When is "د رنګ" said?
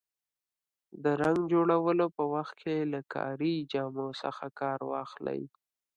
1.03-1.39